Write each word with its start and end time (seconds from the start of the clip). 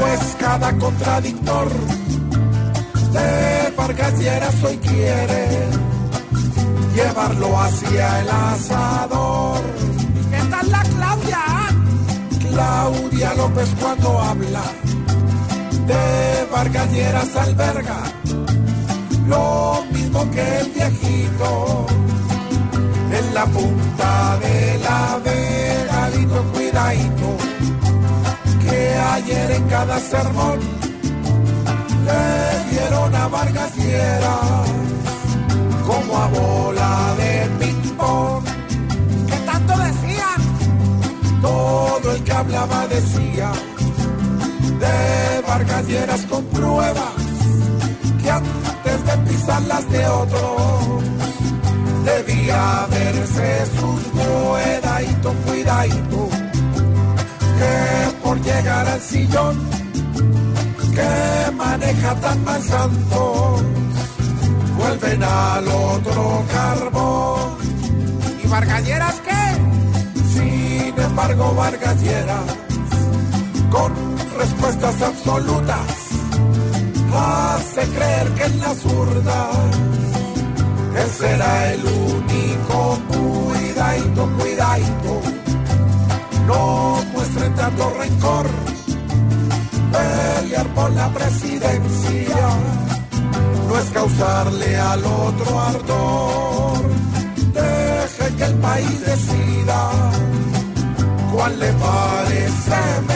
pues 0.00 0.36
cada 0.38 0.76
contradictor 0.76 1.68
de 3.12 3.74
Vargas 3.76 4.18
Lleras 4.18 4.62
hoy 4.62 4.76
quiere 4.78 5.68
llevarlo 6.94 7.58
hacia 7.58 8.20
el 8.20 8.28
asador. 8.28 9.60
¿Qué 10.30 10.50
tal 10.50 10.70
la 10.70 10.82
Claudia? 10.82 11.44
Claudia 12.50 13.34
López 13.34 13.68
cuando 13.80 14.18
habla 14.18 14.64
de 15.86 16.46
Vargas 16.52 16.92
Lleras 16.92 17.36
alberga 17.36 18.02
lo 19.28 19.84
mismo 19.92 20.30
que 20.30 20.58
el 20.60 20.70
viejito 20.72 21.86
en 23.18 23.34
la 23.34 23.46
punta 23.46 24.38
de 24.40 24.78
la 24.78 25.18
en 29.56 29.68
cada 29.68 29.98
sermón 29.98 30.58
le 32.06 32.70
dieron 32.70 33.14
a 33.14 33.28
Vargas 33.28 33.76
Lleras 33.76 34.68
como 35.86 36.16
a 36.18 36.26
bola 36.28 37.14
de 37.18 37.32
ping-pong. 37.58 38.44
¿Qué 39.28 39.36
tanto 39.50 39.72
decían? 39.78 40.40
Todo 41.40 42.12
el 42.12 42.22
que 42.24 42.32
hablaba 42.32 42.86
decía 42.88 43.50
de 44.82 45.40
Vargas 45.48 45.86
Lleras 45.86 46.22
con 46.26 46.44
pruebas 46.46 47.14
que 48.22 48.30
antes 48.30 48.98
de 49.08 49.14
pisar 49.28 49.62
las 49.62 49.90
de 49.90 50.06
otros 50.06 51.02
debía 52.04 52.86
verse 52.90 53.66
sus 53.78 54.02
cuidadito, 54.12 55.32
cuidadito, 55.46 56.28
por 58.26 58.42
llegar 58.42 58.88
al 58.88 59.00
sillón 59.00 59.56
que 60.96 61.52
maneja 61.52 62.14
tan 62.16 62.44
mal 62.44 62.60
santo, 62.60 63.56
vuelven 64.76 65.22
al 65.22 65.68
otro 65.68 66.44
carbón. 66.52 67.58
¿Y 68.42 68.48
Vargalleras 68.48 69.16
qué? 69.26 69.44
Sin 70.34 71.00
embargo, 71.08 71.54
Vargalleras, 71.54 72.48
con 73.70 73.92
respuestas 74.40 75.02
absolutas, 75.02 75.86
hace 77.14 77.82
creer 77.94 78.28
que 78.36 78.44
en 78.44 78.60
la 78.60 78.74
zurda 78.74 79.50
él 81.00 81.10
será 81.10 81.72
el 81.74 81.84
único 81.84 82.98
cuidadito, 83.08 84.22
cuidadito. 84.36 85.15
Rencor, 87.76 88.46
pelear 89.92 90.66
por 90.74 90.90
la 90.92 91.08
presidencia 91.12 92.36
no 93.68 93.78
es 93.78 93.90
causarle 93.90 94.76
al 94.76 95.04
otro 95.04 95.60
ardor. 95.60 96.90
Deje 97.52 98.34
que 98.36 98.44
el 98.44 98.54
país 98.54 99.00
decida 99.04 99.90
cuál 101.32 101.58
le 101.58 101.72
parece 101.72 103.00
mejor. 103.06 103.15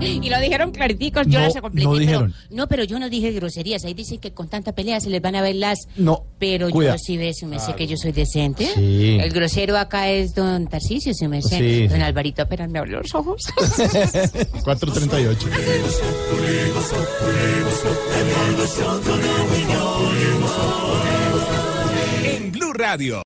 Y 0.28 0.28
lo 0.30 0.40
dijeron 0.40 0.70
clariticos, 0.70 1.26
yo 1.26 1.38
No, 1.40 1.44
las 1.46 1.54
completé. 1.60 1.86
no 1.88 1.96
dijeron. 1.96 2.32
Pero, 2.48 2.56
no, 2.56 2.66
pero 2.68 2.84
yo 2.84 2.98
no 2.98 3.08
dije 3.10 3.32
groserías. 3.32 3.84
Ahí 3.84 3.94
dicen 3.94 4.18
que 4.18 4.32
con 4.32 4.48
tanta 4.48 4.72
pelea 4.72 5.00
se 5.00 5.10
les 5.10 5.20
van 5.22 5.36
a 5.36 5.42
ver 5.42 5.56
las. 5.56 5.78
No, 5.96 6.24
Pero 6.38 6.70
cuida. 6.70 6.92
yo 6.92 6.98
sí 6.98 7.16
ves, 7.16 7.42
me 7.44 7.58
sé 7.58 7.74
que 7.74 7.86
yo 7.86 7.96
soy 7.96 8.12
decente. 8.12 8.66
Sí. 8.74 9.18
El 9.20 9.30
grosero 9.32 9.76
acá 9.76 10.10
es 10.10 10.34
don 10.34 10.66
Tarcisio, 10.68 11.12
se 11.14 11.28
me 11.28 11.42
sé. 11.42 11.58
Sí, 11.58 11.86
Don 11.88 11.98
sí. 11.98 12.02
Alvarito 12.02 12.42
apenas 12.42 12.70
me 12.70 12.78
abrió 12.78 13.00
los 13.00 13.14
ojos. 13.14 13.42
438. 14.64 15.48
En 22.24 22.52
Blue 22.52 22.72
Radio. 22.72 23.22